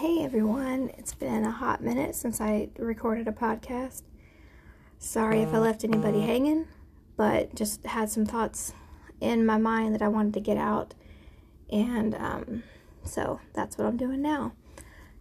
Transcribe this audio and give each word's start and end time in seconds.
Hey 0.00 0.24
everyone, 0.24 0.90
it's 0.96 1.12
been 1.12 1.44
a 1.44 1.50
hot 1.50 1.82
minute 1.82 2.14
since 2.14 2.40
I 2.40 2.70
recorded 2.78 3.28
a 3.28 3.32
podcast. 3.32 4.00
Sorry 4.98 5.42
if 5.42 5.52
I 5.52 5.58
left 5.58 5.84
anybody 5.84 6.22
hanging, 6.22 6.68
but 7.18 7.54
just 7.54 7.84
had 7.84 8.08
some 8.08 8.24
thoughts 8.24 8.72
in 9.20 9.44
my 9.44 9.58
mind 9.58 9.94
that 9.94 10.00
I 10.00 10.08
wanted 10.08 10.32
to 10.32 10.40
get 10.40 10.56
out, 10.56 10.94
and 11.70 12.14
um, 12.14 12.62
so 13.04 13.40
that's 13.52 13.76
what 13.76 13.86
I'm 13.86 13.98
doing 13.98 14.22
now. 14.22 14.54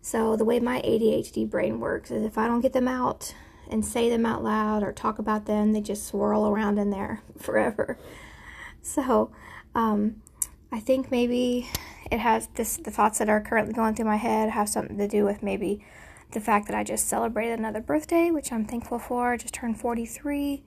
So, 0.02 0.38
the 0.38 0.46
way 0.46 0.62
my 0.62 0.80
ADHD 0.84 1.50
brain 1.50 1.82
works 1.82 2.10
is 2.10 2.24
if 2.24 2.38
I 2.38 2.48
don't 2.48 2.62
get 2.62 2.72
them 2.72 2.88
out 2.88 3.36
and 3.70 3.86
say 3.86 4.10
them 4.10 4.26
out 4.26 4.46
loud 4.46 4.82
or 4.82 4.94
talk 4.94 5.20
about 5.20 5.44
them, 5.46 5.74
they 5.74 5.82
just 5.82 6.08
swirl 6.08 6.48
around 6.48 6.80
in 6.80 6.90
there 6.90 7.22
forever. 7.38 7.98
So, 8.82 9.30
um, 9.76 10.22
I 10.72 10.80
think 10.80 11.12
maybe 11.12 11.68
it 12.12 12.20
has 12.20 12.48
this 12.56 12.78
the 12.78 12.92
thoughts 12.92 13.20
that 13.20 13.30
are 13.30 13.42
currently 13.42 13.74
going 13.74 13.96
through 13.96 14.06
my 14.06 14.18
head 14.18 14.50
have 14.50 14.70
something 14.70 14.98
to 14.98 15.08
do 15.08 15.26
with 15.26 15.42
maybe 15.42 15.84
the 16.32 16.40
fact 16.40 16.68
that 16.68 16.76
I 16.76 16.84
just 16.84 17.08
celebrated 17.08 17.58
another 17.58 17.82
birthday, 17.82 18.30
which 18.30 18.52
I'm 18.52 18.66
thankful 18.66 19.00
for. 19.00 19.34
I 19.34 19.38
just 19.38 19.54
turned 19.54 19.80
43, 19.80 20.62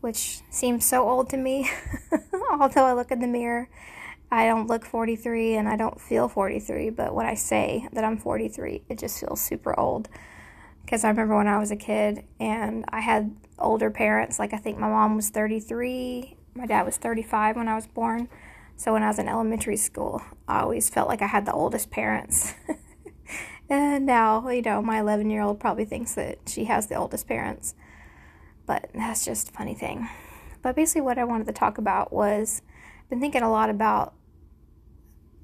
which 0.00 0.40
seems 0.50 0.84
so 0.84 1.08
old 1.08 1.30
to 1.30 1.36
me. 1.36 1.70
Although 2.50 2.84
I 2.84 2.94
look 2.94 3.12
in 3.12 3.20
the 3.20 3.28
mirror, 3.28 3.68
I 4.30 4.46
don't 4.46 4.66
look 4.66 4.84
43 4.84 5.54
and 5.54 5.68
I 5.68 5.76
don't 5.76 6.00
feel 6.00 6.28
43, 6.28 6.90
but 6.90 7.14
when 7.14 7.26
I 7.26 7.34
say 7.34 7.88
that 7.92 8.04
I'm 8.04 8.18
43, 8.18 8.82
it 8.88 8.98
just 8.98 9.20
feels 9.20 9.40
super 9.40 9.78
old. 9.78 10.08
Because 10.84 11.04
I 11.04 11.10
remember 11.10 11.36
when 11.36 11.46
I 11.46 11.58
was 11.58 11.70
a 11.70 11.76
kid 11.76 12.24
and 12.40 12.84
I 12.88 13.00
had 13.00 13.36
older 13.58 13.90
parents, 13.90 14.38
like 14.38 14.52
I 14.52 14.56
think 14.56 14.78
my 14.78 14.88
mom 14.88 15.16
was 15.16 15.30
33, 15.30 16.36
my 16.54 16.66
dad 16.66 16.84
was 16.84 16.96
35 16.96 17.56
when 17.56 17.68
I 17.68 17.76
was 17.76 17.86
born. 17.86 18.28
So 18.78 18.92
when 18.92 19.02
I 19.02 19.08
was 19.08 19.18
in 19.18 19.28
elementary 19.28 19.76
school, 19.76 20.22
I 20.46 20.60
always 20.60 20.88
felt 20.88 21.08
like 21.08 21.20
I 21.20 21.26
had 21.26 21.44
the 21.44 21.52
oldest 21.52 21.90
parents. 21.90 22.54
and 23.68 24.06
now, 24.06 24.48
you 24.48 24.62
know, 24.62 24.80
my 24.80 25.00
11 25.00 25.30
year 25.30 25.42
old 25.42 25.58
probably 25.58 25.84
thinks 25.84 26.14
that 26.14 26.38
she 26.46 26.66
has 26.66 26.86
the 26.86 26.94
oldest 26.94 27.26
parents. 27.26 27.74
But 28.66 28.88
that's 28.94 29.24
just 29.24 29.48
a 29.48 29.52
funny 29.52 29.74
thing. 29.74 30.08
But 30.62 30.76
basically, 30.76 31.00
what 31.00 31.18
I 31.18 31.24
wanted 31.24 31.48
to 31.48 31.52
talk 31.52 31.78
about 31.78 32.12
was 32.12 32.62
I've 33.00 33.10
been 33.10 33.20
thinking 33.20 33.42
a 33.42 33.50
lot 33.50 33.68
about 33.68 34.14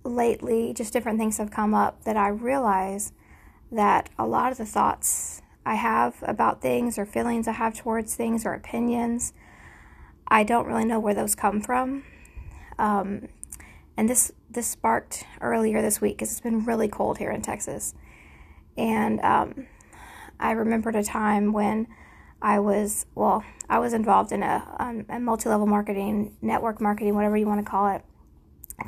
lately, 0.04 0.72
just 0.72 0.92
different 0.92 1.18
things 1.18 1.38
have 1.38 1.50
come 1.50 1.74
up 1.74 2.04
that 2.04 2.16
I 2.16 2.28
realize 2.28 3.12
that 3.72 4.10
a 4.16 4.28
lot 4.28 4.52
of 4.52 4.58
the 4.58 4.66
thoughts 4.66 5.42
I 5.66 5.74
have 5.74 6.22
about 6.22 6.62
things 6.62 6.98
or 6.98 7.04
feelings 7.04 7.48
I 7.48 7.52
have 7.52 7.74
towards 7.74 8.14
things 8.14 8.46
or 8.46 8.54
opinions, 8.54 9.32
I 10.28 10.44
don't 10.44 10.68
really 10.68 10.84
know 10.84 11.00
where 11.00 11.14
those 11.14 11.34
come 11.34 11.60
from 11.60 12.04
um, 12.78 13.28
and 13.96 14.08
this 14.08 14.32
this 14.50 14.66
sparked 14.68 15.24
earlier 15.40 15.82
this 15.82 16.00
week 16.00 16.16
because 16.16 16.30
it's 16.30 16.40
been 16.40 16.64
really 16.64 16.88
cold 16.88 17.18
here 17.18 17.30
in 17.30 17.42
Texas. 17.42 17.94
And 18.76 19.20
um, 19.20 19.66
I 20.40 20.52
remembered 20.52 20.96
a 20.96 21.02
time 21.02 21.52
when 21.52 21.86
I 22.42 22.58
was 22.58 23.06
well, 23.14 23.44
I 23.68 23.78
was 23.78 23.92
involved 23.92 24.32
in 24.32 24.42
a, 24.42 24.76
um, 24.78 25.06
a 25.08 25.18
multi 25.18 25.48
level 25.48 25.66
marketing, 25.66 26.36
network 26.42 26.80
marketing, 26.80 27.14
whatever 27.14 27.36
you 27.36 27.46
want 27.46 27.64
to 27.64 27.70
call 27.70 27.88
it, 27.94 28.02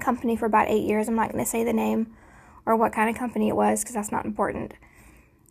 company 0.01 0.37
for 0.37 0.47
about 0.47 0.69
eight 0.69 0.87
years. 0.87 1.09
I'm 1.09 1.14
not 1.14 1.33
going 1.33 1.45
to 1.45 1.51
say 1.51 1.64
the 1.64 1.73
name 1.73 2.14
or 2.67 2.77
what 2.77 2.92
kind 2.92 3.09
of 3.09 3.17
company 3.17 3.48
it 3.48 3.57
was 3.57 3.83
because 3.83 3.95
that's 3.95 4.12
not 4.12 4.25
important. 4.25 4.75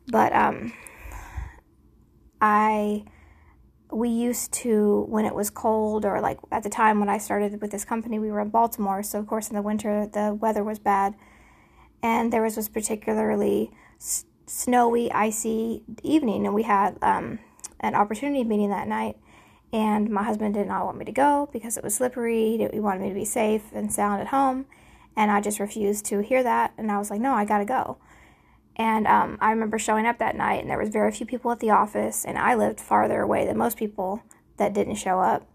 But 0.08 0.34
um, 0.34 0.74
I 2.40 3.06
we 3.96 4.10
used 4.10 4.52
to 4.52 5.06
when 5.08 5.24
it 5.24 5.34
was 5.34 5.50
cold 5.50 6.04
or 6.04 6.20
like 6.20 6.38
at 6.52 6.64
the 6.64 6.70
time 6.70 7.00
when 7.00 7.08
I 7.08 7.18
started 7.18 7.62
with 7.62 7.72
this 7.72 7.86
company 7.86 8.20
we 8.20 8.30
were 8.30 8.42
in 8.42 8.50
Baltimore 8.50 9.02
so 9.02 9.20
of 9.20 9.28
course 9.28 9.48
in 9.48 9.56
the 9.56 9.62
winter 9.62 10.06
the 10.06 10.34
weather 10.34 10.64
was 10.64 10.80
bad. 10.80 11.16
And 12.04 12.32
there 12.32 12.42
was 12.42 12.56
this 12.56 12.68
particularly 12.68 13.72
s- 13.98 14.26
snowy 14.48 15.12
icy 15.12 15.84
evening 16.04 16.46
and 16.46 16.54
we 16.54 16.64
had 16.64 16.98
um, 17.02 17.40
an 17.80 17.96
opportunity 17.96 18.44
meeting 18.44 18.70
that 18.70 18.88
night. 18.88 19.18
And 19.72 20.10
my 20.10 20.24
husband 20.24 20.54
did 20.54 20.68
not 20.68 20.86
want 20.86 20.98
me 20.98 21.06
to 21.06 21.12
go 21.12 21.50
because 21.52 21.78
it 21.78 21.84
was 21.84 21.96
slippery 21.96 22.70
he 22.72 22.80
wanted 22.80 23.02
me 23.02 23.10
to 23.10 23.16
be 23.16 23.26
safe 23.26 23.64
and 23.74 23.92
sound 23.92 24.20
at 24.22 24.28
home. 24.28 24.66
And 25.16 25.32
I 25.32 25.40
just 25.40 25.60
refused 25.60 26.04
to 26.08 26.20
hear 26.20 26.44
that 26.44 26.74
and 26.78 26.92
I 26.92 26.98
was 26.98 27.10
like 27.10 27.22
no 27.22 27.34
I 27.34 27.46
got 27.46 27.60
to 27.60 27.66
go 27.66 27.98
and 28.76 29.08
um, 29.08 29.38
I 29.40 29.52
remember 29.52 29.80
showing 29.80 30.06
up 30.06 30.20
that 30.20 30.36
night, 30.36 30.62
and 30.62 30.70
there 30.70 30.78
was 30.78 30.90
very 30.90 31.12
few 31.12 31.26
people 31.26 31.52
at 31.52 31.60
the 31.60 31.70
office, 31.70 32.26
and 32.26 32.38
I 32.38 32.56
lived 32.56 32.82
farther 32.82 33.22
away 33.22 33.46
than 33.46 33.58
most 33.58 33.78
people 33.78 34.22
that 34.58 34.74
didn't 34.74 34.96
show 34.96 35.20
up. 35.20 35.48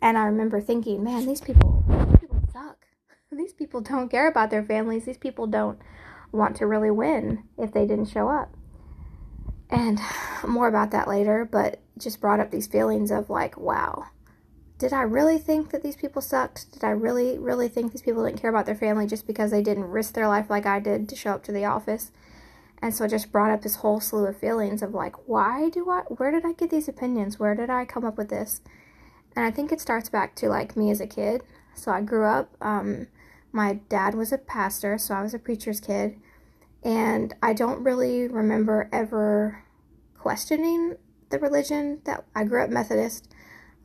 And 0.00 0.16
I 0.16 0.24
remember 0.26 0.60
thinking, 0.60 1.02
man, 1.02 1.26
these 1.26 1.40
people, 1.40 1.82
these 1.88 2.20
people 2.20 2.42
suck. 2.52 2.86
These 3.32 3.54
people 3.54 3.80
don't 3.80 4.10
care 4.10 4.28
about 4.28 4.50
their 4.50 4.62
families. 4.62 5.06
These 5.06 5.18
people 5.18 5.48
don't 5.48 5.80
want 6.30 6.54
to 6.56 6.66
really 6.66 6.90
win 6.90 7.44
if 7.58 7.72
they 7.72 7.86
didn't 7.86 8.06
show 8.06 8.28
up. 8.28 8.54
And 9.70 9.98
more 10.46 10.68
about 10.68 10.92
that 10.92 11.08
later, 11.08 11.44
but 11.44 11.80
just 11.98 12.20
brought 12.20 12.38
up 12.38 12.50
these 12.50 12.66
feelings 12.66 13.10
of 13.10 13.30
like, 13.30 13.56
wow, 13.56 14.06
did 14.78 14.92
I 14.92 15.02
really 15.02 15.38
think 15.38 15.70
that 15.70 15.82
these 15.82 15.96
people 15.96 16.22
sucked? 16.22 16.72
Did 16.72 16.84
I 16.84 16.90
really, 16.90 17.38
really 17.38 17.68
think 17.68 17.92
these 17.92 18.02
people 18.02 18.24
didn't 18.24 18.40
care 18.40 18.50
about 18.50 18.66
their 18.66 18.74
family 18.74 19.06
just 19.06 19.26
because 19.26 19.50
they 19.50 19.62
didn't 19.62 19.84
risk 19.84 20.14
their 20.14 20.28
life 20.28 20.50
like 20.50 20.66
I 20.66 20.78
did 20.78 21.08
to 21.08 21.16
show 21.16 21.32
up 21.32 21.44
to 21.44 21.52
the 21.52 21.64
office? 21.64 22.12
And 22.84 22.94
so 22.94 23.04
it 23.04 23.08
just 23.08 23.32
brought 23.32 23.50
up 23.50 23.62
this 23.62 23.76
whole 23.76 23.98
slew 23.98 24.26
of 24.26 24.36
feelings 24.36 24.82
of 24.82 24.92
like, 24.92 25.26
why 25.26 25.70
do 25.70 25.88
I, 25.88 26.00
where 26.00 26.30
did 26.30 26.44
I 26.44 26.52
get 26.52 26.68
these 26.68 26.86
opinions? 26.86 27.38
Where 27.38 27.54
did 27.54 27.70
I 27.70 27.86
come 27.86 28.04
up 28.04 28.18
with 28.18 28.28
this? 28.28 28.60
And 29.34 29.42
I 29.42 29.50
think 29.50 29.72
it 29.72 29.80
starts 29.80 30.10
back 30.10 30.36
to 30.36 30.50
like 30.50 30.76
me 30.76 30.90
as 30.90 31.00
a 31.00 31.06
kid. 31.06 31.44
So 31.72 31.90
I 31.90 32.02
grew 32.02 32.26
up, 32.26 32.54
um, 32.60 33.06
my 33.52 33.80
dad 33.88 34.14
was 34.14 34.32
a 34.32 34.36
pastor, 34.36 34.98
so 34.98 35.14
I 35.14 35.22
was 35.22 35.32
a 35.32 35.38
preacher's 35.38 35.80
kid. 35.80 36.20
And 36.82 37.34
I 37.42 37.54
don't 37.54 37.82
really 37.82 38.28
remember 38.28 38.90
ever 38.92 39.64
questioning 40.18 40.96
the 41.30 41.38
religion 41.38 42.02
that 42.04 42.26
I 42.34 42.44
grew 42.44 42.62
up 42.62 42.68
Methodist. 42.68 43.32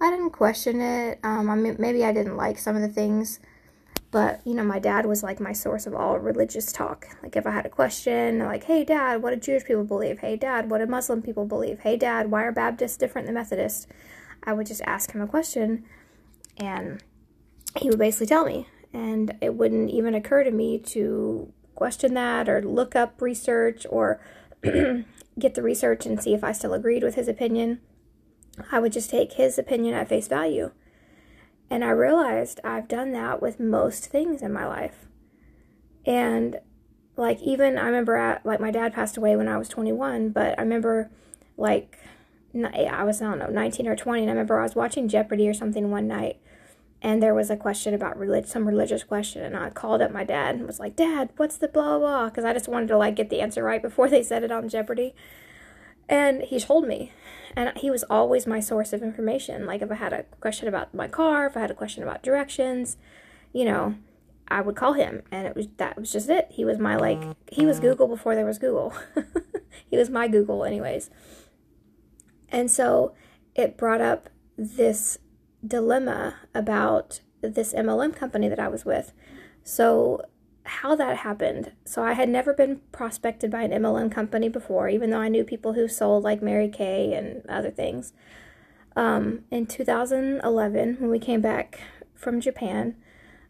I 0.02 0.10
didn't 0.10 0.32
question 0.32 0.82
it. 0.82 1.20
Um, 1.24 1.50
I 1.50 1.56
mean, 1.56 1.78
maybe 1.80 2.04
I 2.04 2.12
didn't 2.12 2.36
like 2.36 2.58
some 2.58 2.76
of 2.76 2.82
the 2.82 2.90
things 2.90 3.40
but, 4.12 4.42
you 4.46 4.56
know, 4.56 4.64
my 4.64 4.80
dad 4.80 5.06
was 5.06 5.22
like 5.22 5.40
my 5.40 5.54
source 5.54 5.86
of 5.86 5.94
all 5.94 6.18
religious 6.18 6.72
talk. 6.72 7.08
Like, 7.22 7.36
if 7.36 7.46
I 7.46 7.52
had 7.52 7.66
a 7.66 7.70
question, 7.70 8.40
like, 8.40 8.64
hey, 8.64 8.84
dad, 8.84 9.22
what 9.22 9.32
do 9.32 9.36
Jewish 9.36 9.66
people 9.66 9.84
believe? 9.84 10.20
Hey, 10.20 10.36
dad, 10.36 10.70
what 10.70 10.80
do 10.80 10.88
Muslim 10.88 11.22
people 11.22 11.46
believe? 11.46 11.80
Hey, 11.82 11.96
dad, 11.96 12.32
why 12.32 12.44
are 12.44 12.52
Baptists 12.52 12.98
different 12.98 13.28
than 13.28 13.36
Methodists? 13.36 13.86
I 14.44 14.54
would 14.54 14.68
just 14.68 14.82
ask 14.86 15.12
him 15.12 15.22
a 15.22 15.28
question 15.28 15.86
and 16.58 17.04
he 17.78 17.90
would 17.90 18.00
basically 18.00 18.28
tell 18.28 18.46
me. 18.46 18.68
And 18.92 19.36
it 19.42 19.54
wouldn't 19.54 19.92
even 19.92 20.16
occur 20.16 20.44
to 20.44 20.52
me 20.52 20.80
to 20.80 21.54
question 21.76 22.16
that 22.16 22.50
or 22.50 22.62
look 22.64 22.96
up 22.96 23.22
research 23.22 23.86
or 23.90 24.20
get 24.64 25.54
the 25.54 25.62
research 25.62 26.06
and 26.06 26.22
see 26.22 26.34
if 26.34 26.44
I 26.44 26.52
still 26.52 26.74
agreed 26.74 27.04
with 27.04 27.16
his 27.16 27.28
opinion. 27.28 27.80
I 28.72 28.80
would 28.80 28.92
just 28.92 29.10
take 29.10 29.34
his 29.34 29.60
opinion 29.60 29.94
at 29.94 30.10
face 30.10 30.28
value. 30.28 30.72
And 31.70 31.84
I 31.84 31.90
realized 31.90 32.60
I've 32.64 32.88
done 32.88 33.12
that 33.12 33.42
with 33.42 33.60
most 33.60 34.08
things 34.08 34.42
in 34.42 34.52
my 34.52 34.66
life. 34.66 35.06
And 36.06 36.60
like 37.16 37.42
even 37.42 37.78
I 37.78 37.86
remember 37.86 38.16
at, 38.16 38.46
like 38.46 38.60
my 38.60 38.72
dad 38.72 38.94
passed 38.94 39.18
away 39.18 39.36
when 39.36 39.48
I 39.48 39.58
was 39.58 39.70
21, 39.70 40.30
but 40.30 40.58
I 40.58 40.62
remember 40.62 41.12
like 41.58 42.00
I 42.56 43.04
was 43.04 43.22
I 43.22 43.26
don't 43.26 43.40
know 43.40 43.48
19 43.48 43.88
or 43.88 43.96
20, 43.96 44.22
and 44.22 44.30
I 44.30 44.34
remember 44.34 44.60
I 44.60 44.64
was 44.64 44.76
watching 44.76 45.08
Jeopardy 45.08 45.48
or 45.48 45.54
something 45.54 45.92
one 45.92 46.08
night, 46.08 46.40
and 47.02 47.22
there 47.22 47.36
was 47.36 47.50
a 47.50 47.58
question 47.58 47.94
about 47.94 48.18
relig- 48.18 48.48
some 48.48 48.68
religious 48.68 49.04
question, 49.04 49.44
and 49.44 49.56
I 49.56 49.70
called 49.70 50.02
up 50.02 50.12
my 50.12 50.24
dad 50.24 50.56
and 50.56 50.66
was 50.66 50.80
like, 50.80 50.96
"Dad, 50.96 51.30
what's 51.38 51.58
the 51.58 51.68
blah 51.68 52.00
blah?" 52.00 52.30
Because 52.30 52.46
I 52.46 52.54
just 52.54 52.68
wanted 52.68 52.88
to 52.88 52.98
like 52.98 53.16
get 53.16 53.30
the 53.30 53.42
answer 53.42 53.64
right 53.64 53.82
before 53.82 54.10
they 54.10 54.24
said 54.24 54.44
it 54.44 54.52
on 54.52 54.70
Jeopardy, 54.70 55.14
and 56.08 56.42
he 56.42 56.60
told 56.60 56.88
me, 56.88 57.12
and 57.56 57.78
he 57.78 57.90
was 57.90 58.04
always 58.10 58.48
my 58.48 58.60
source 58.60 58.94
of 58.94 59.02
information. 59.02 59.66
Like 59.66 59.82
if 59.82 59.92
I 59.92 59.96
had 59.96 60.14
a 60.14 60.24
question 60.40 60.68
about 60.68 60.94
my 60.94 61.08
car, 61.08 61.48
if 61.48 61.58
I 61.58 61.62
had 61.62 61.72
a 61.72 61.76
question 61.76 62.04
about 62.04 62.24
directions, 62.24 62.98
you 63.54 63.66
know, 63.66 63.96
I 64.48 64.62
would 64.62 64.76
call 64.76 64.94
him, 64.94 65.22
and 65.32 65.46
it 65.48 65.56
was 65.56 65.68
that 65.78 65.98
was 65.98 66.12
just 66.12 66.30
it. 66.30 66.48
He 66.50 66.66
was 66.66 66.80
my 66.80 66.96
like 66.96 67.22
he 67.52 67.66
was 67.66 67.80
Google 67.80 68.08
before 68.08 68.36
there 68.36 68.46
was 68.46 68.58
Google. 68.58 68.94
he 69.90 69.98
was 69.98 70.10
my 70.10 70.28
Google, 70.28 70.64
anyways. 70.64 71.10
And 72.50 72.72
so 72.72 73.14
it 73.56 73.78
brought 73.78 74.02
up 74.02 74.30
this 74.58 75.20
dilemma 75.66 76.36
about 76.56 77.22
this 77.42 77.74
MLM 77.74 78.16
company 78.16 78.50
that 78.50 78.60
I 78.60 78.68
was 78.68 78.86
with. 78.86 79.14
So 79.64 80.22
how 80.70 80.96
that 80.96 81.18
happened. 81.18 81.72
So 81.84 82.04
I 82.04 82.14
had 82.14 82.30
never 82.30 82.54
been 82.54 82.82
prospected 82.92 83.50
by 83.52 83.64
an 83.64 83.72
MLM 83.72 84.12
company 84.12 84.50
before, 84.50 84.88
even 84.88 85.10
though 85.10 85.20
I 85.20 85.28
knew 85.28 85.44
people 85.44 85.74
who 85.74 85.88
sold 85.88 86.24
like 86.24 86.42
Mary 86.42 86.70
Kay 86.70 87.14
and 87.14 87.44
other 87.50 87.72
things. 87.72 88.14
Um, 88.96 89.46
in 89.50 89.66
2011, 89.66 90.98
when 91.00 91.10
we 91.10 91.20
came 91.20 91.42
back 91.42 91.80
from 92.14 92.40
Japan, 92.40 92.96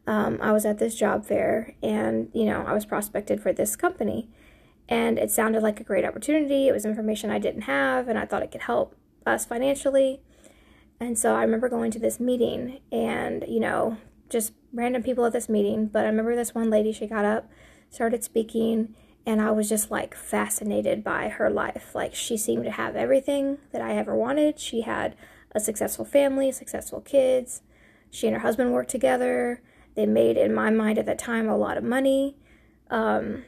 um, 0.07 0.39
I 0.42 0.51
was 0.51 0.66
at 0.66 0.80
this 0.80 0.95
job 0.95 1.25
fair 1.25 1.75
and, 1.83 2.30
you 2.33 2.45
know, 2.45 2.63
I 2.66 2.74
was 2.74 2.86
prospected 2.86 3.42
for 3.42 3.51
this 3.51 3.75
company. 3.75 4.30
And 4.88 5.19
it 5.19 5.30
sounded 5.30 5.62
like 5.62 5.80
a 5.80 5.83
great 5.83 6.06
opportunity. 6.06 6.68
It 6.68 6.71
was 6.71 6.83
information 6.83 7.30
I 7.30 7.38
didn't 7.38 7.63
have, 7.63 8.07
and 8.07 8.18
I 8.18 8.25
thought 8.25 8.42
it 8.42 8.51
could 8.51 8.62
help 8.62 8.95
us 9.24 9.45
financially. 9.45 10.21
And 11.00 11.18
so 11.18 11.36
I 11.36 11.44
remember 11.44 11.69
going 11.69 11.92
to 11.92 12.00
this 12.00 12.19
meeting 12.19 12.80
and, 12.92 13.45
you 13.48 13.60
know, 13.60 13.98
just 14.30 14.54
random 14.74 15.04
people 15.04 15.25
at 15.25 15.33
this 15.33 15.50
meeting, 15.50 15.88
but 15.88 16.06
I 16.06 16.10
remember 16.10 16.36
this 16.36 16.56
one 16.56 16.69
lady, 16.69 16.92
she 16.92 17.07
got 17.07 17.25
up, 17.25 17.50
started 17.89 18.24
speaking, 18.24 18.95
And 19.25 19.42
I 19.42 19.51
was 19.51 19.69
just 19.69 19.92
like 19.92 20.16
fascinated 20.16 21.04
by 21.04 21.30
her 21.30 21.50
life. 21.50 21.94
Like, 21.94 22.16
she 22.16 22.38
seemed 22.38 22.63
to 22.63 22.71
have 22.71 22.95
everything 22.95 23.60
that 23.71 23.81
I 23.81 23.95
ever 23.95 24.16
wanted. 24.16 24.60
She 24.60 24.81
had 24.81 25.16
a 25.51 25.60
successful 25.60 26.06
family, 26.06 26.51
successful 26.51 27.01
kids. 27.01 27.62
She 28.10 28.27
and 28.27 28.36
her 28.36 28.42
husband 28.42 28.71
worked 28.74 28.89
together. 28.89 29.62
They 29.95 30.06
made, 30.06 30.38
in 30.38 30.54
my 30.54 30.69
mind 30.69 30.98
at 30.98 31.06
that 31.06 31.19
time, 31.19 31.48
a 31.48 31.57
lot 31.57 31.77
of 31.77 31.83
money. 31.83 32.38
Um, 32.89 33.44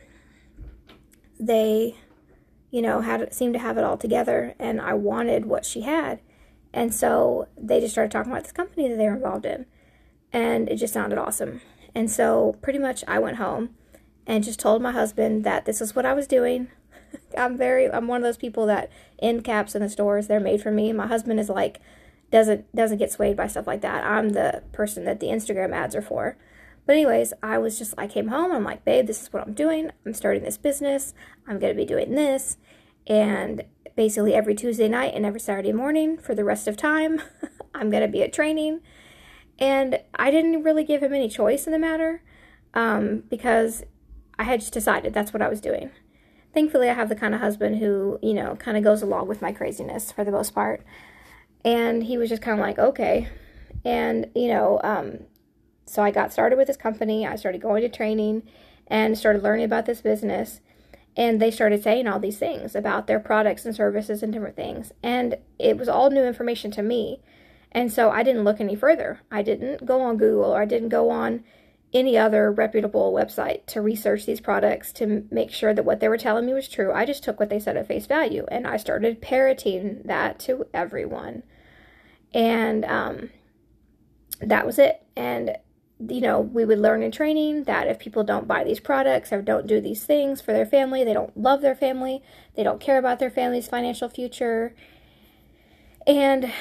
they, 1.40 1.96
you 2.70 2.82
know, 2.82 3.02
had 3.02 3.34
seemed 3.34 3.54
to 3.54 3.60
have 3.60 3.78
it 3.78 3.84
all 3.84 3.98
together, 3.98 4.54
and 4.60 4.80
I 4.80 4.94
wanted 4.94 5.46
what 5.46 5.66
she 5.66 5.82
had. 5.82 6.20
And 6.74 6.94
so 6.94 7.48
they 7.58 7.80
just 7.80 7.94
started 7.94 8.12
talking 8.12 8.32
about 8.32 8.44
this 8.44 8.52
company 8.52 8.88
that 8.88 8.98
they 8.98 9.06
were 9.06 9.16
involved 9.16 9.46
in, 9.46 9.66
and 10.34 10.70
it 10.70 10.78
just 10.78 10.94
sounded 10.94 11.18
awesome. 11.18 11.62
And 11.94 12.10
so 12.10 12.58
pretty 12.62 12.80
much 12.80 13.04
I 13.08 13.20
went 13.20 13.38
home 13.38 13.72
and 14.26 14.44
just 14.44 14.60
told 14.60 14.82
my 14.82 14.92
husband 14.92 15.44
that 15.44 15.66
this 15.66 15.82
is 15.82 15.96
what 15.96 16.06
I 16.06 16.14
was 16.14 16.28
doing. 16.28 16.70
I'm 17.38 17.58
very 17.58 17.92
I'm 17.92 18.08
one 18.08 18.18
of 18.18 18.24
those 18.24 18.38
people 18.38 18.66
that 18.68 18.90
end 19.20 19.44
caps 19.44 19.76
in 19.76 19.82
the 19.82 19.90
stores 19.90 20.28
they're 20.28 20.40
made 20.40 20.62
for 20.62 20.72
me. 20.72 20.94
My 20.94 21.08
husband 21.08 21.40
is 21.40 21.50
like 21.50 21.80
doesn't 22.32 22.74
doesn't 22.74 22.98
get 22.98 23.12
swayed 23.12 23.36
by 23.36 23.48
stuff 23.48 23.68
like 23.68 23.82
that. 23.82 24.06
I'm 24.06 24.30
the 24.30 24.64
person 24.72 25.04
that 25.06 25.20
the 25.20 25.28
Instagram 25.28 25.74
ads 25.74 25.96
are 25.96 26.02
for. 26.02 26.38
But 26.86 26.94
anyways, 26.94 27.34
I 27.44 27.58
was 27.58 27.78
just 27.78 27.94
I 27.98 28.08
came 28.08 28.30
home, 28.30 28.52
I'm 28.52 28.64
like, 28.64 28.86
babe, 28.86 29.08
this 29.08 29.22
is 29.22 29.34
what 29.34 29.46
I'm 29.46 29.54
doing. 29.54 29.92
I'm 30.06 30.14
starting 30.14 30.44
this 30.44 30.58
business. 30.58 31.14
I'm 31.48 31.60
gonna 31.60 31.74
be 31.74 31.86
doing 31.86 32.16
this. 32.16 32.58
And 33.08 33.66
basically 33.96 34.34
every 34.34 34.56
Tuesday 34.56 34.88
night 34.88 35.14
and 35.14 35.26
every 35.26 35.40
Saturday 35.40 35.74
morning 35.74 36.18
for 36.18 36.34
the 36.34 36.44
rest 36.44 36.68
of 36.68 36.78
time, 36.78 37.22
I'm 37.76 37.90
gonna 37.90 38.08
be 38.08 38.24
at 38.24 38.34
training. 38.34 38.82
And 39.62 40.00
I 40.16 40.32
didn't 40.32 40.64
really 40.64 40.84
give 40.84 41.04
him 41.04 41.14
any 41.14 41.30
choice 41.30 41.68
in 41.68 41.72
the 41.72 41.80
matter 41.80 42.24
um, 42.74 43.24
because 43.30 43.84
I 44.40 44.44
had 44.44 44.60
just 44.60 44.74
decided 44.74 45.14
that's 45.14 45.34
what 45.34 45.42
I 45.44 45.48
was 45.50 45.62
doing. 45.62 45.92
Thankfully, 46.52 46.90
I 46.90 46.94
have 46.94 47.10
the 47.10 47.16
kind 47.16 47.36
of 47.36 47.42
husband 47.42 47.78
who, 47.78 48.18
you 48.24 48.34
know, 48.34 48.56
kind 48.56 48.76
of 48.76 48.84
goes 48.84 49.04
along 49.04 49.28
with 49.28 49.42
my 49.42 49.52
craziness 49.52 50.12
for 50.12 50.24
the 50.26 50.32
most 50.32 50.56
part. 50.56 50.84
And 51.64 52.04
he 52.04 52.18
was 52.18 52.30
just 52.30 52.42
kind 52.42 52.60
of 52.60 52.66
like, 52.66 52.80
okay. 52.80 53.30
And, 53.86 54.32
you 54.36 54.48
know, 54.48 54.82
um, 54.84 55.20
so 55.86 56.02
I 56.02 56.10
got 56.10 56.34
started 56.34 56.58
with 56.58 56.68
this 56.68 56.76
company. 56.78 57.28
I 57.28 57.36
started 57.36 57.62
going 57.62 57.84
to 57.84 57.90
training 57.90 58.44
and 58.88 59.16
started 59.18 59.44
learning 59.44 59.66
about 59.66 59.86
this 59.86 60.02
business. 60.02 60.60
And 61.16 61.40
they 61.40 61.52
started 61.52 61.84
saying 61.84 62.08
all 62.08 62.20
these 62.20 62.40
things 62.40 62.74
about 62.76 63.06
their 63.06 63.20
products 63.20 63.66
and 63.66 63.76
services 63.76 64.24
and 64.24 64.34
different 64.34 64.56
things. 64.56 64.92
And 65.04 65.38
it 65.60 65.78
was 65.78 65.88
all 65.88 66.10
new 66.10 66.24
information 66.24 66.72
to 66.72 66.82
me. 66.82 67.22
And 67.72 67.92
so 67.92 68.12
I 68.12 68.24
didn't 68.24 68.44
look 68.44 68.60
any 68.60 68.76
further. 68.76 69.22
I 69.32 69.42
didn't 69.42 69.86
go 69.86 70.02
on 70.02 70.18
Google 70.18 70.54
or 70.54 70.62
I 70.62 70.66
didn't 70.66 70.90
go 70.90 71.10
on 71.10 71.44
any 71.94 72.18
other 72.18 72.52
reputable 72.52 73.14
website 73.14 73.66
to 73.68 73.82
research 73.82 74.26
these 74.26 74.40
products 74.40 74.94
to 74.94 75.26
make 75.30 75.52
sure 75.52 75.74
that 75.74 75.84
what 75.84 76.00
they 76.00 76.08
were 76.08 76.18
telling 76.18 76.46
me 76.46 76.54
was 76.54 76.68
true. 76.68 76.92
I 76.94 77.06
just 77.06 77.24
took 77.24 77.40
what 77.40 77.50
they 77.50 77.60
said 77.60 77.78
at 77.78 77.88
face 77.88 78.06
value 78.06 78.46
and 78.50 78.66
I 78.66 78.78
started 78.78 79.22
parroting 79.22 80.02
that 80.06 80.40
to 80.42 80.66
everyone. 80.74 81.44
And 82.34 82.86
um, 82.86 83.30
that 84.40 84.66
was 84.66 84.80
it. 84.80 85.06
And, 85.18 85.58
you 86.00 86.22
know, 86.22 86.40
we 86.40 86.64
would 86.64 86.80
learn 86.80 87.04
in 87.04 87.12
training 87.12 87.66
that 87.66 87.88
if 87.88 88.00
people 88.00 88.24
don't 88.24 88.48
buy 88.48 88.64
these 88.64 88.80
products 88.80 89.34
or 89.34 89.42
don't 89.42 89.68
do 89.68 89.82
these 89.82 90.06
things 90.06 90.40
for 90.40 90.54
their 90.54 90.66
family, 90.66 91.04
they 91.04 91.14
don't 91.14 91.36
love 91.38 91.62
their 91.62 91.76
family, 91.76 92.24
they 92.56 92.64
don't 92.64 92.80
care 92.80 92.98
about 92.98 93.20
their 93.20 93.30
family's 93.30 93.68
financial 93.68 94.08
future. 94.08 94.74
And 96.08 96.52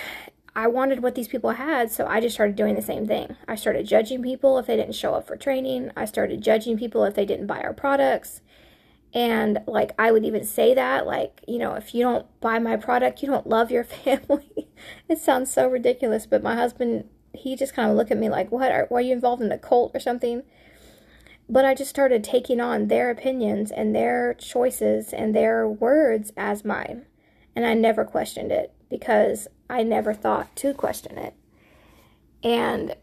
I 0.55 0.67
wanted 0.67 1.03
what 1.03 1.15
these 1.15 1.29
people 1.29 1.51
had, 1.51 1.93
so 1.93 2.07
I 2.07 2.21
just 2.21 2.35
started 2.35 2.57
doing 2.57 2.75
the 2.75 2.83
same 2.83 3.07
thing. 3.07 3.37
I 3.47 3.55
started 3.55 3.87
judging 3.87 4.23
people 4.23 4.59
if 4.59 4.67
they 4.67 4.77
didn't 4.77 4.95
show 4.95 5.15
up 5.15 5.27
for 5.27 5.37
training. 5.37 5.91
I 5.97 6.05
started 6.07 6.43
judging 6.43 6.77
people 6.77 7.05
if 7.05 7.15
they 7.15 7.25
didn't 7.25 7.47
buy 7.47 7.61
our 7.61 7.73
products. 7.73 8.41
And 9.13 9.61
like 9.67 9.93
I 9.99 10.11
would 10.11 10.25
even 10.25 10.45
say 10.45 10.75
that, 10.75 11.07
like, 11.07 11.43
you 11.47 11.59
know, 11.59 11.75
if 11.75 11.95
you 11.95 12.03
don't 12.03 12.27
buy 12.41 12.59
my 12.59 12.77
product, 12.77 13.23
you 13.23 13.29
don't 13.29 13.47
love 13.47 13.71
your 13.71 13.85
family. 14.05 14.69
it 15.09 15.19
sounds 15.19 15.53
so 15.53 15.69
ridiculous, 15.69 16.27
but 16.27 16.43
my 16.43 16.57
husband, 16.57 17.09
he 17.33 17.55
just 17.55 17.75
kind 17.75 17.91
of 17.91 17.97
looked 17.97 18.11
at 18.11 18.19
me 18.19 18.29
like, 18.29 18.51
what? 18.51 18.73
Are, 18.73 19.01
you 19.01 19.13
involved 19.13 19.43
in 19.43 19.53
a 19.53 19.59
cult 19.59 19.93
or 19.95 20.01
something? 20.01 20.43
But 21.49 21.65
I 21.65 21.75
just 21.75 21.91
started 21.91 22.23
taking 22.23 22.61
on 22.61 22.89
their 22.89 23.11
opinions 23.11 23.71
and 23.71 23.95
their 23.95 24.35
choices 24.35 25.13
and 25.13 25.35
their 25.35 25.69
words 25.69 26.33
as 26.37 26.65
mine. 26.65 27.07
And 27.55 27.67
I 27.67 27.75
never 27.75 28.05
questioned 28.05 28.53
it 28.53 28.73
because 28.91 29.49
I 29.71 29.83
never 29.83 30.13
thought 30.13 30.55
to 30.57 30.75
question 30.75 31.17
it. 31.17 31.35
And 32.43 32.97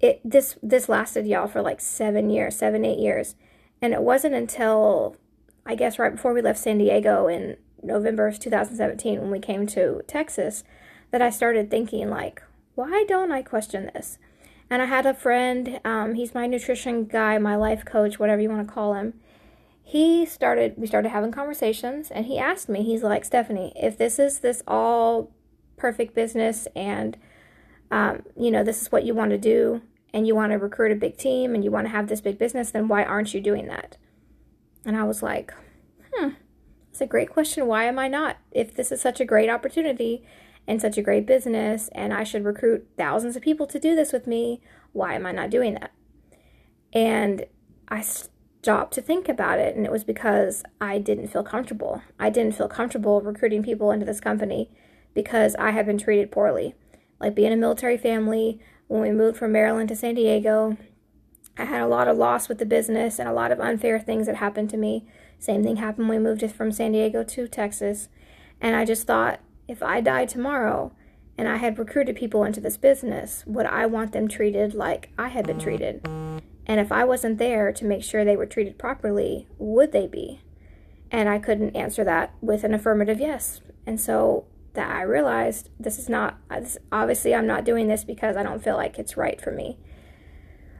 it 0.00 0.20
this 0.24 0.58
this 0.62 0.88
lasted 0.88 1.26
y'all 1.26 1.46
for 1.46 1.62
like 1.62 1.80
7 1.80 2.30
years, 2.30 2.56
7 2.56 2.84
8 2.84 2.98
years. 2.98 3.36
And 3.80 3.92
it 3.92 4.02
wasn't 4.02 4.34
until 4.34 5.16
I 5.64 5.74
guess 5.74 5.98
right 5.98 6.12
before 6.12 6.32
we 6.32 6.42
left 6.42 6.58
San 6.58 6.78
Diego 6.78 7.28
in 7.28 7.56
November 7.82 8.26
of 8.26 8.38
2017 8.38 9.20
when 9.20 9.30
we 9.30 9.38
came 9.38 9.66
to 9.68 10.02
Texas 10.06 10.64
that 11.10 11.22
I 11.22 11.30
started 11.30 11.70
thinking 11.70 12.08
like, 12.08 12.42
why 12.74 13.04
don't 13.06 13.32
I 13.32 13.42
question 13.42 13.90
this? 13.94 14.18
And 14.70 14.80
I 14.80 14.86
had 14.86 15.04
a 15.04 15.12
friend, 15.12 15.80
um, 15.84 16.14
he's 16.14 16.34
my 16.34 16.46
nutrition 16.46 17.04
guy, 17.04 17.36
my 17.38 17.56
life 17.56 17.84
coach, 17.84 18.18
whatever 18.18 18.40
you 18.40 18.48
want 18.48 18.66
to 18.66 18.72
call 18.72 18.94
him 18.94 19.14
he 19.82 20.24
started 20.24 20.74
we 20.76 20.86
started 20.86 21.10
having 21.10 21.32
conversations 21.32 22.10
and 22.10 22.26
he 22.26 22.38
asked 22.38 22.68
me 22.68 22.82
he's 22.82 23.02
like 23.02 23.24
stephanie 23.24 23.72
if 23.76 23.98
this 23.98 24.18
is 24.18 24.40
this 24.40 24.62
all 24.66 25.32
perfect 25.76 26.14
business 26.14 26.68
and 26.76 27.16
um, 27.90 28.22
you 28.36 28.50
know 28.50 28.64
this 28.64 28.80
is 28.80 28.90
what 28.90 29.04
you 29.04 29.14
want 29.14 29.30
to 29.30 29.38
do 29.38 29.82
and 30.14 30.26
you 30.26 30.34
want 30.34 30.52
to 30.52 30.58
recruit 30.58 30.92
a 30.92 30.96
big 30.96 31.16
team 31.16 31.54
and 31.54 31.64
you 31.64 31.70
want 31.70 31.86
to 31.86 31.90
have 31.90 32.08
this 32.08 32.20
big 32.20 32.38
business 32.38 32.70
then 32.70 32.88
why 32.88 33.04
aren't 33.04 33.34
you 33.34 33.40
doing 33.40 33.66
that? 33.66 33.96
And 34.84 34.96
i 34.96 35.04
was 35.04 35.22
like 35.22 35.52
hmm 36.14 36.30
it's 36.90 37.00
a 37.00 37.06
great 37.06 37.30
question. 37.30 37.66
Why 37.66 37.84
am 37.84 37.98
i 37.98 38.06
not? 38.06 38.36
If 38.50 38.74
this 38.74 38.92
is 38.92 39.00
such 39.00 39.18
a 39.20 39.24
great 39.24 39.48
opportunity 39.48 40.26
and 40.68 40.80
such 40.80 40.98
a 40.98 41.02
great 41.02 41.26
business 41.26 41.88
and 41.92 42.14
i 42.14 42.22
should 42.22 42.44
recruit 42.44 42.86
thousands 42.96 43.34
of 43.34 43.42
people 43.42 43.66
to 43.66 43.80
do 43.80 43.96
this 43.96 44.12
with 44.12 44.26
me 44.26 44.60
why 44.92 45.14
am 45.14 45.26
i 45.26 45.32
not 45.32 45.50
doing 45.50 45.74
that? 45.74 45.92
And 46.92 47.46
i 47.88 48.04
stopped 48.62 48.94
to 48.94 49.02
think 49.02 49.28
about 49.28 49.58
it, 49.58 49.74
and 49.74 49.84
it 49.84 49.90
was 49.90 50.04
because 50.04 50.62
I 50.80 50.98
didn't 50.98 51.28
feel 51.28 51.42
comfortable. 51.42 52.00
I 52.20 52.30
didn't 52.30 52.54
feel 52.54 52.68
comfortable 52.68 53.20
recruiting 53.20 53.64
people 53.64 53.90
into 53.90 54.06
this 54.06 54.20
company 54.20 54.70
because 55.14 55.56
I 55.56 55.72
had 55.72 55.84
been 55.84 55.98
treated 55.98 56.30
poorly. 56.30 56.76
Like 57.18 57.34
being 57.34 57.52
a 57.52 57.56
military 57.56 57.98
family, 57.98 58.60
when 58.86 59.02
we 59.02 59.10
moved 59.10 59.36
from 59.36 59.50
Maryland 59.50 59.88
to 59.88 59.96
San 59.96 60.14
Diego, 60.14 60.76
I 61.58 61.64
had 61.64 61.82
a 61.82 61.88
lot 61.88 62.06
of 62.06 62.16
loss 62.16 62.48
with 62.48 62.58
the 62.58 62.64
business 62.64 63.18
and 63.18 63.28
a 63.28 63.32
lot 63.32 63.50
of 63.50 63.58
unfair 63.58 63.98
things 63.98 64.26
that 64.26 64.36
happened 64.36 64.70
to 64.70 64.76
me. 64.76 65.08
Same 65.40 65.64
thing 65.64 65.76
happened 65.76 66.08
when 66.08 66.22
we 66.22 66.24
moved 66.24 66.48
from 66.52 66.70
San 66.70 66.92
Diego 66.92 67.24
to 67.24 67.48
Texas. 67.48 68.08
And 68.60 68.76
I 68.76 68.84
just 68.84 69.08
thought, 69.08 69.40
if 69.66 69.82
I 69.82 70.00
died 70.00 70.28
tomorrow 70.28 70.92
and 71.36 71.48
I 71.48 71.56
had 71.56 71.80
recruited 71.80 72.14
people 72.14 72.44
into 72.44 72.60
this 72.60 72.76
business, 72.76 73.42
would 73.44 73.66
I 73.66 73.86
want 73.86 74.12
them 74.12 74.28
treated 74.28 74.72
like 74.72 75.10
I 75.18 75.28
had 75.28 75.48
been 75.48 75.58
mm. 75.58 75.62
treated? 75.62 76.31
And 76.66 76.80
if 76.80 76.92
I 76.92 77.04
wasn't 77.04 77.38
there 77.38 77.72
to 77.72 77.84
make 77.84 78.04
sure 78.04 78.24
they 78.24 78.36
were 78.36 78.46
treated 78.46 78.78
properly, 78.78 79.48
would 79.58 79.92
they 79.92 80.06
be? 80.06 80.42
And 81.10 81.28
I 81.28 81.38
couldn't 81.38 81.76
answer 81.76 82.04
that 82.04 82.34
with 82.40 82.64
an 82.64 82.72
affirmative 82.72 83.20
yes. 83.20 83.60
And 83.86 84.00
so 84.00 84.46
that 84.74 84.90
I 84.90 85.02
realized 85.02 85.68
this 85.78 85.98
is 85.98 86.08
not, 86.08 86.38
obviously, 86.90 87.34
I'm 87.34 87.46
not 87.46 87.64
doing 87.64 87.88
this 87.88 88.04
because 88.04 88.36
I 88.36 88.42
don't 88.42 88.62
feel 88.62 88.76
like 88.76 88.98
it's 88.98 89.16
right 89.16 89.40
for 89.40 89.50
me. 89.50 89.78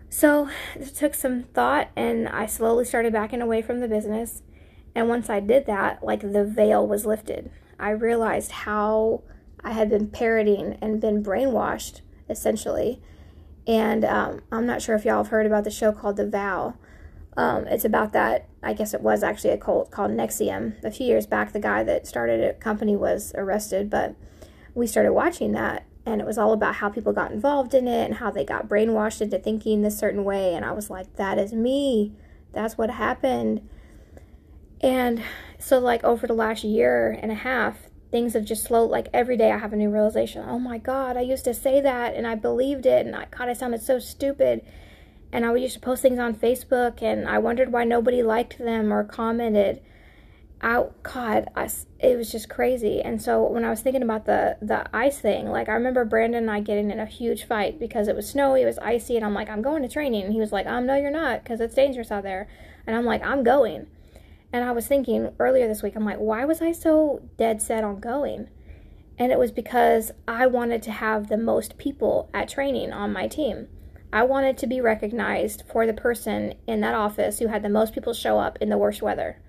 So 0.08 0.48
it 0.74 0.94
took 0.94 1.14
some 1.14 1.42
thought, 1.42 1.88
and 1.96 2.28
I 2.28 2.46
slowly 2.46 2.84
started 2.84 3.12
backing 3.12 3.42
away 3.42 3.60
from 3.60 3.80
the 3.80 3.88
business. 3.88 4.42
And 4.94 5.08
once 5.08 5.28
I 5.28 5.40
did 5.40 5.66
that, 5.66 6.04
like 6.04 6.20
the 6.20 6.44
veil 6.44 6.86
was 6.86 7.06
lifted. 7.06 7.50
I 7.78 7.90
realized 7.90 8.52
how 8.52 9.22
I 9.64 9.72
had 9.72 9.90
been 9.90 10.08
parroting 10.08 10.78
and 10.80 11.00
been 11.00 11.22
brainwashed, 11.22 12.02
essentially, 12.28 13.02
and 13.66 14.04
um, 14.04 14.42
I'm 14.50 14.66
not 14.66 14.82
sure 14.82 14.96
if 14.96 15.04
y'all 15.04 15.18
have 15.18 15.28
heard 15.28 15.46
about 15.46 15.64
the 15.64 15.70
show 15.70 15.92
called 15.92 16.16
The 16.16 16.28
Vow. 16.28 16.74
Um, 17.36 17.66
it's 17.66 17.84
about 17.84 18.12
that. 18.12 18.48
I 18.62 18.72
guess 18.72 18.94
it 18.94 19.00
was 19.00 19.22
actually 19.22 19.50
a 19.50 19.58
cult 19.58 19.90
called 19.90 20.10
NXIVM. 20.10 20.84
A 20.84 20.90
few 20.90 21.06
years 21.06 21.26
back, 21.26 21.52
the 21.52 21.60
guy 21.60 21.82
that 21.84 22.06
started 22.06 22.42
a 22.42 22.52
company 22.54 22.96
was 22.96 23.32
arrested, 23.34 23.88
but 23.88 24.14
we 24.74 24.86
started 24.86 25.12
watching 25.12 25.52
that, 25.52 25.84
and 26.04 26.20
it 26.20 26.26
was 26.26 26.38
all 26.38 26.52
about 26.52 26.76
how 26.76 26.88
people 26.88 27.12
got 27.12 27.32
involved 27.32 27.74
in 27.74 27.88
it 27.88 28.04
and 28.04 28.14
how 28.16 28.30
they 28.30 28.44
got 28.44 28.68
brainwashed 28.68 29.20
into 29.20 29.38
thinking 29.38 29.82
this 29.82 29.98
certain 29.98 30.24
way. 30.24 30.54
And 30.54 30.64
I 30.64 30.72
was 30.72 30.90
like, 30.90 31.16
that 31.16 31.38
is 31.38 31.52
me. 31.52 32.12
That's 32.52 32.76
what 32.76 32.90
happened. 32.90 33.68
And 34.80 35.22
so, 35.58 35.78
like, 35.78 36.02
over 36.04 36.26
the 36.26 36.34
last 36.34 36.64
year 36.64 37.18
and 37.22 37.30
a 37.30 37.36
half, 37.36 37.88
things 38.12 38.34
have 38.34 38.44
just 38.44 38.62
slowed 38.62 38.90
like 38.90 39.08
every 39.12 39.36
day 39.36 39.50
i 39.50 39.58
have 39.58 39.72
a 39.72 39.76
new 39.76 39.90
realization 39.90 40.44
oh 40.46 40.58
my 40.58 40.78
god 40.78 41.16
i 41.16 41.20
used 41.20 41.44
to 41.44 41.52
say 41.52 41.80
that 41.80 42.14
and 42.14 42.26
i 42.26 42.36
believed 42.36 42.86
it 42.86 43.04
and 43.04 43.16
i 43.16 43.26
god 43.36 43.48
i 43.48 43.52
sounded 43.52 43.82
so 43.82 43.98
stupid 43.98 44.64
and 45.32 45.44
i 45.44 45.50
would 45.50 45.60
used 45.60 45.74
to 45.74 45.80
post 45.80 46.02
things 46.02 46.20
on 46.20 46.34
facebook 46.34 47.02
and 47.02 47.26
i 47.26 47.38
wondered 47.38 47.72
why 47.72 47.82
nobody 47.82 48.22
liked 48.22 48.58
them 48.58 48.92
or 48.92 49.02
commented 49.02 49.80
I, 50.64 50.84
God, 51.02 51.48
I, 51.56 51.68
it 51.98 52.16
was 52.16 52.30
just 52.30 52.48
crazy. 52.48 53.00
And 53.00 53.20
so 53.20 53.42
when 53.42 53.64
I 53.64 53.70
was 53.70 53.80
thinking 53.80 54.02
about 54.02 54.26
the 54.26 54.56
the 54.62 54.86
ice 54.96 55.18
thing, 55.18 55.50
like 55.50 55.68
I 55.68 55.72
remember 55.72 56.04
Brandon 56.04 56.44
and 56.44 56.50
I 56.50 56.60
getting 56.60 56.92
in 56.92 57.00
a 57.00 57.06
huge 57.06 57.44
fight 57.44 57.80
because 57.80 58.06
it 58.06 58.14
was 58.14 58.28
snowy, 58.28 58.62
it 58.62 58.66
was 58.66 58.78
icy, 58.78 59.16
and 59.16 59.24
I'm 59.24 59.34
like, 59.34 59.50
I'm 59.50 59.60
going 59.60 59.82
to 59.82 59.88
training, 59.88 60.22
and 60.22 60.32
he 60.32 60.38
was 60.38 60.52
like, 60.52 60.66
um, 60.66 60.86
no, 60.86 60.96
you're 60.96 61.10
not, 61.10 61.42
because 61.42 61.60
it's 61.60 61.74
dangerous 61.74 62.12
out 62.12 62.22
there. 62.22 62.46
And 62.86 62.94
I'm 62.94 63.04
like, 63.04 63.24
I'm 63.24 63.42
going. 63.42 63.88
And 64.52 64.64
I 64.64 64.72
was 64.72 64.86
thinking 64.86 65.32
earlier 65.38 65.66
this 65.66 65.82
week, 65.82 65.96
I'm 65.96 66.04
like, 66.04 66.18
why 66.18 66.44
was 66.44 66.60
I 66.60 66.72
so 66.72 67.22
dead 67.38 67.62
set 67.62 67.84
on 67.84 68.00
going? 68.00 68.48
And 69.18 69.32
it 69.32 69.38
was 69.38 69.50
because 69.50 70.12
I 70.28 70.46
wanted 70.46 70.82
to 70.82 70.90
have 70.90 71.28
the 71.28 71.38
most 71.38 71.78
people 71.78 72.28
at 72.34 72.48
training 72.48 72.92
on 72.92 73.12
my 73.12 73.28
team. 73.28 73.68
I 74.12 74.24
wanted 74.24 74.58
to 74.58 74.66
be 74.66 74.80
recognized 74.80 75.62
for 75.70 75.86
the 75.86 75.94
person 75.94 76.54
in 76.66 76.80
that 76.82 76.94
office 76.94 77.38
who 77.38 77.46
had 77.46 77.62
the 77.62 77.70
most 77.70 77.94
people 77.94 78.12
show 78.12 78.38
up 78.38 78.58
in 78.60 78.68
the 78.68 78.76
worst 78.76 79.00
weather. 79.00 79.40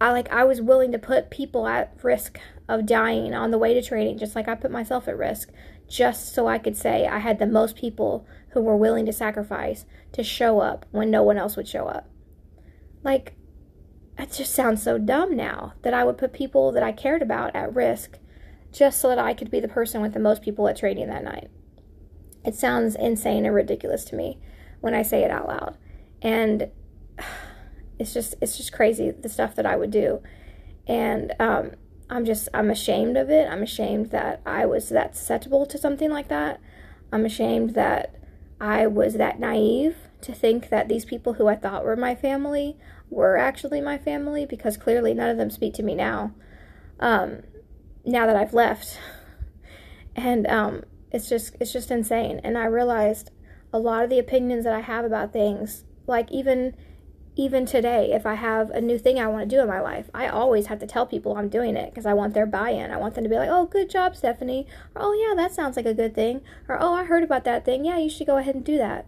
I 0.00 0.12
like 0.12 0.30
I 0.30 0.44
was 0.44 0.60
willing 0.60 0.92
to 0.92 0.98
put 0.98 1.30
people 1.30 1.66
at 1.66 1.96
risk 2.02 2.38
of 2.68 2.86
dying 2.86 3.34
on 3.34 3.50
the 3.50 3.58
way 3.58 3.72
to 3.74 3.82
training 3.82 4.18
just 4.18 4.36
like 4.36 4.46
I 4.46 4.54
put 4.54 4.70
myself 4.70 5.08
at 5.08 5.16
risk 5.16 5.50
just 5.88 6.34
so 6.34 6.46
I 6.46 6.58
could 6.58 6.76
say 6.76 7.06
I 7.06 7.18
had 7.18 7.38
the 7.38 7.46
most 7.46 7.74
people 7.74 8.26
who 8.50 8.60
were 8.60 8.76
willing 8.76 9.06
to 9.06 9.12
sacrifice 9.12 9.86
to 10.12 10.22
show 10.22 10.60
up 10.60 10.86
when 10.90 11.10
no 11.10 11.22
one 11.22 11.38
else 11.38 11.56
would 11.56 11.66
show 11.66 11.86
up. 11.86 12.08
Like 13.02 13.34
that 14.16 14.32
just 14.32 14.52
sounds 14.52 14.82
so 14.82 14.98
dumb 14.98 15.36
now 15.36 15.74
that 15.82 15.94
I 15.94 16.04
would 16.04 16.18
put 16.18 16.32
people 16.32 16.72
that 16.72 16.82
I 16.82 16.92
cared 16.92 17.22
about 17.22 17.54
at 17.54 17.74
risk 17.74 18.18
just 18.72 19.00
so 19.00 19.08
that 19.08 19.18
I 19.18 19.32
could 19.32 19.50
be 19.50 19.60
the 19.60 19.68
person 19.68 20.02
with 20.02 20.12
the 20.12 20.20
most 20.20 20.42
people 20.42 20.68
at 20.68 20.76
training 20.76 21.08
that 21.08 21.24
night. 21.24 21.50
It 22.44 22.54
sounds 22.54 22.96
insane 22.96 23.46
and 23.46 23.54
ridiculous 23.54 24.04
to 24.06 24.16
me 24.16 24.38
when 24.80 24.94
I 24.94 25.02
say 25.02 25.22
it 25.22 25.30
out 25.30 25.46
loud. 25.46 25.76
And 26.20 26.70
it's 27.98 28.12
just 28.12 28.34
it's 28.40 28.56
just 28.56 28.72
crazy 28.72 29.10
the 29.10 29.28
stuff 29.28 29.54
that 29.54 29.66
I 29.66 29.76
would 29.76 29.90
do. 29.90 30.22
And 30.86 31.32
um, 31.38 31.72
I'm 32.10 32.24
just 32.24 32.48
I'm 32.52 32.70
ashamed 32.70 33.16
of 33.16 33.30
it. 33.30 33.48
I'm 33.48 33.62
ashamed 33.62 34.10
that 34.10 34.40
I 34.44 34.66
was 34.66 34.88
that 34.88 35.16
susceptible 35.16 35.66
to 35.66 35.78
something 35.78 36.10
like 36.10 36.28
that. 36.28 36.60
I'm 37.12 37.24
ashamed 37.24 37.74
that 37.74 38.14
I 38.60 38.86
was 38.86 39.14
that 39.14 39.38
naive 39.38 39.96
to 40.22 40.32
think 40.32 40.68
that 40.70 40.88
these 40.88 41.04
people 41.04 41.34
who 41.34 41.48
I 41.48 41.56
thought 41.56 41.84
were 41.84 41.96
my 41.96 42.14
family 42.14 42.76
were 43.10 43.36
actually 43.36 43.80
my 43.80 43.98
family 43.98 44.44
because 44.44 44.76
clearly 44.76 45.14
none 45.14 45.30
of 45.30 45.38
them 45.38 45.50
speak 45.50 45.74
to 45.74 45.82
me 45.82 45.94
now. 45.94 46.32
Um, 47.00 47.42
now 48.04 48.26
that 48.26 48.36
I've 48.36 48.54
left. 48.54 48.98
And 50.16 50.48
um, 50.48 50.82
it's 51.12 51.28
just 51.28 51.54
it's 51.60 51.72
just 51.72 51.92
insane. 51.92 52.40
And 52.42 52.58
I 52.58 52.64
realized 52.64 53.30
a 53.72 53.78
lot 53.78 54.02
of 54.02 54.10
the 54.10 54.18
opinions 54.18 54.64
that 54.64 54.74
I 54.74 54.80
have 54.80 55.04
about 55.04 55.32
things, 55.32 55.84
like 56.08 56.30
even 56.32 56.74
even 57.36 57.66
today, 57.66 58.10
if 58.12 58.26
I 58.26 58.34
have 58.34 58.70
a 58.70 58.80
new 58.80 58.98
thing 58.98 59.20
I 59.20 59.28
want 59.28 59.48
to 59.48 59.56
do 59.56 59.62
in 59.62 59.68
my 59.68 59.80
life, 59.80 60.10
I 60.12 60.26
always 60.26 60.66
have 60.66 60.80
to 60.80 60.88
tell 60.88 61.06
people 61.06 61.36
I'm 61.36 61.48
doing 61.48 61.76
it 61.76 61.90
because 61.90 62.04
I 62.04 62.12
want 62.12 62.34
their 62.34 62.46
buy 62.46 62.70
in. 62.70 62.90
I 62.90 62.96
want 62.96 63.14
them 63.14 63.22
to 63.22 63.30
be 63.30 63.36
like, 63.36 63.48
oh, 63.48 63.64
good 63.64 63.88
job, 63.88 64.16
Stephanie. 64.16 64.66
Or, 64.96 65.02
oh, 65.02 65.12
yeah, 65.12 65.40
that 65.40 65.54
sounds 65.54 65.76
like 65.76 65.86
a 65.86 65.94
good 65.94 66.16
thing. 66.16 66.40
Or, 66.68 66.76
oh, 66.82 66.94
I 66.94 67.04
heard 67.04 67.22
about 67.22 67.44
that 67.44 67.64
thing. 67.64 67.84
Yeah, 67.84 67.96
you 67.96 68.10
should 68.10 68.26
go 68.26 68.38
ahead 68.38 68.56
and 68.56 68.64
do 68.64 68.76
that. 68.78 69.06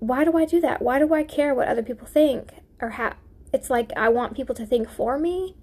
Why 0.00 0.24
do 0.24 0.36
I 0.36 0.46
do 0.46 0.60
that? 0.60 0.80
Why 0.80 0.98
do 0.98 1.12
I 1.14 1.22
care 1.22 1.54
what 1.54 1.68
other 1.68 1.82
people 1.82 2.06
think? 2.06 2.54
Or 2.80 2.90
how? 2.90 3.14
It's 3.52 3.68
like 3.68 3.92
I 3.96 4.08
want 4.08 4.34
people 4.34 4.54
to 4.54 4.66
think 4.66 4.88
for 4.88 5.18
me. 5.18 5.56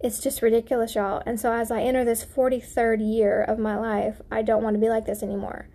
It's 0.00 0.20
just 0.20 0.40
ridiculous, 0.40 0.94
y'all. 0.94 1.22
And 1.26 1.38
so 1.38 1.52
as 1.52 1.70
I 1.70 1.82
enter 1.82 2.04
this 2.04 2.24
43rd 2.24 2.98
year 3.00 3.42
of 3.42 3.58
my 3.58 3.76
life, 3.76 4.20
I 4.30 4.42
don't 4.42 4.62
want 4.62 4.74
to 4.74 4.80
be 4.80 4.88
like 4.88 5.06
this 5.06 5.22
anymore. 5.22 5.68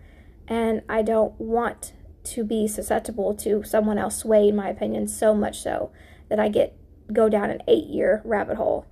And 0.46 0.82
I 0.88 1.02
don't 1.02 1.38
want 1.38 1.92
to 2.24 2.44
be 2.44 2.66
susceptible 2.66 3.34
to 3.34 3.62
someone 3.62 3.98
else 3.98 4.18
swaying 4.18 4.56
my 4.56 4.68
opinion 4.68 5.08
so 5.08 5.34
much 5.34 5.60
so 5.62 5.90
that 6.28 6.38
I 6.38 6.48
get 6.48 6.76
go 7.12 7.28
down 7.28 7.50
an 7.50 7.62
eight 7.68 7.86
year 7.86 8.22
rabbit 8.24 8.56
hole. 8.56 8.86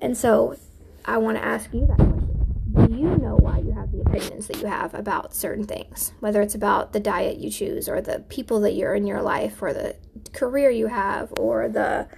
And 0.00 0.16
so 0.16 0.56
I 1.04 1.18
want 1.18 1.38
to 1.38 1.44
ask 1.44 1.72
you 1.72 1.86
that 1.86 1.96
question. 1.96 2.62
Do 2.74 2.94
you 2.94 3.16
know 3.16 3.36
why 3.36 3.58
opinions 4.06 4.46
that 4.46 4.60
you 4.60 4.66
have 4.66 4.94
about 4.94 5.34
certain 5.34 5.64
things? 5.64 6.12
Whether 6.20 6.42
it's 6.42 6.54
about 6.54 6.92
the 6.92 7.00
diet 7.00 7.38
you 7.38 7.50
choose 7.50 7.88
or 7.88 8.00
the 8.00 8.20
people 8.28 8.60
that 8.60 8.72
you're 8.72 8.94
in 8.94 9.06
your 9.06 9.22
life 9.22 9.62
or 9.62 9.72
the 9.72 9.96
career 10.32 10.70
you 10.70 10.88
have 10.88 11.32
or 11.38 11.68
the 11.68 12.08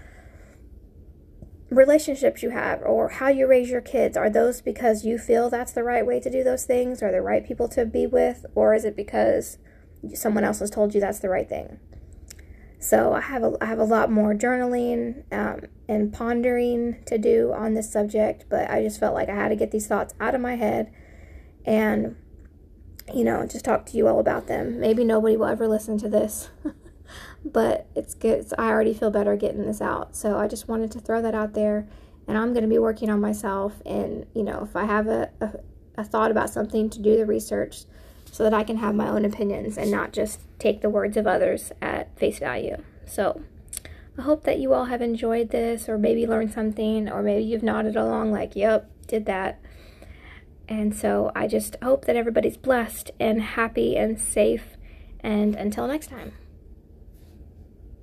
relationships 1.70 2.42
you 2.42 2.50
have 2.50 2.82
or 2.82 3.08
how 3.08 3.28
you 3.28 3.46
raise 3.46 3.70
your 3.70 3.80
kids 3.80 4.16
are 4.16 4.28
those 4.28 4.60
because 4.60 5.04
you 5.04 5.16
feel 5.16 5.48
that's 5.48 5.72
the 5.72 5.82
right 5.82 6.04
way 6.04 6.20
to 6.20 6.30
do 6.30 6.44
those 6.44 6.64
things 6.64 7.02
or 7.02 7.10
the 7.10 7.22
right 7.22 7.46
people 7.46 7.66
to 7.66 7.86
be 7.86 8.06
with 8.06 8.44
or 8.54 8.74
is 8.74 8.84
it 8.84 8.94
because 8.94 9.56
someone 10.14 10.44
else 10.44 10.58
has 10.58 10.70
told 10.70 10.94
you 10.94 11.00
that's 11.00 11.20
the 11.20 11.28
right 11.28 11.48
thing. 11.48 11.78
So 12.78 13.12
I 13.12 13.20
have 13.20 13.44
a, 13.44 13.56
I 13.60 13.66
have 13.66 13.78
a 13.78 13.84
lot 13.84 14.10
more 14.10 14.34
journaling 14.34 15.22
um, 15.32 15.68
and 15.88 16.12
pondering 16.12 17.02
to 17.06 17.16
do 17.16 17.52
on 17.52 17.74
this 17.74 17.92
subject, 17.92 18.46
but 18.50 18.68
I 18.68 18.82
just 18.82 18.98
felt 18.98 19.14
like 19.14 19.28
I 19.28 19.36
had 19.36 19.50
to 19.50 19.56
get 19.56 19.70
these 19.70 19.86
thoughts 19.86 20.14
out 20.20 20.34
of 20.34 20.40
my 20.40 20.56
head 20.56 20.92
and, 21.64 22.16
you 23.12 23.24
know, 23.24 23.46
just 23.46 23.64
talk 23.64 23.86
to 23.86 23.96
you 23.96 24.08
all 24.08 24.20
about 24.20 24.46
them. 24.46 24.80
Maybe 24.80 25.04
nobody 25.04 25.36
will 25.36 25.46
ever 25.46 25.68
listen 25.68 25.98
to 25.98 26.08
this, 26.08 26.50
but 27.44 27.86
it's 27.94 28.14
good. 28.14 28.40
It's, 28.40 28.54
I 28.58 28.70
already 28.70 28.94
feel 28.94 29.10
better 29.10 29.36
getting 29.36 29.66
this 29.66 29.80
out. 29.80 30.16
So 30.16 30.38
I 30.38 30.48
just 30.48 30.68
wanted 30.68 30.90
to 30.92 31.00
throw 31.00 31.22
that 31.22 31.34
out 31.34 31.54
there, 31.54 31.86
and 32.26 32.36
I'm 32.36 32.52
going 32.52 32.62
to 32.62 32.68
be 32.68 32.78
working 32.78 33.10
on 33.10 33.20
myself. 33.20 33.82
And, 33.84 34.26
you 34.34 34.42
know, 34.42 34.62
if 34.62 34.76
I 34.76 34.84
have 34.84 35.06
a, 35.06 35.30
a, 35.40 35.50
a 35.96 36.04
thought 36.04 36.30
about 36.30 36.50
something, 36.50 36.90
to 36.90 37.00
do 37.00 37.16
the 37.16 37.26
research 37.26 37.84
so 38.30 38.42
that 38.44 38.54
I 38.54 38.64
can 38.64 38.78
have 38.78 38.94
my 38.94 39.08
own 39.08 39.24
opinions 39.24 39.76
and 39.76 39.90
not 39.90 40.12
just 40.12 40.40
take 40.58 40.80
the 40.80 40.90
words 40.90 41.16
of 41.16 41.26
others 41.26 41.72
at 41.82 42.16
face 42.18 42.38
value. 42.38 42.76
So, 43.06 43.42
I 44.18 44.22
hope 44.22 44.44
that 44.44 44.58
you 44.58 44.74
all 44.74 44.86
have 44.86 45.00
enjoyed 45.00 45.50
this 45.50 45.88
or 45.88 45.96
maybe 45.96 46.26
learned 46.26 46.52
something 46.52 47.08
or 47.08 47.22
maybe 47.22 47.44
you've 47.44 47.62
nodded 47.62 47.96
along 47.96 48.30
like, 48.30 48.54
yep, 48.54 48.90
did 49.06 49.24
that. 49.26 49.58
And 50.72 50.96
so 50.96 51.30
I 51.34 51.48
just 51.48 51.76
hope 51.82 52.06
that 52.06 52.16
everybody's 52.16 52.56
blessed 52.56 53.10
and 53.20 53.42
happy 53.42 53.94
and 53.94 54.18
safe. 54.18 54.78
And 55.20 55.54
until 55.54 55.86
next 55.86 56.06
time. 56.06 56.32